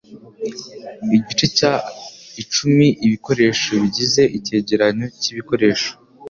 [1.17, 5.91] Igice cya-icumi ibikoresho bigize icyegeranyo cyibikoresho.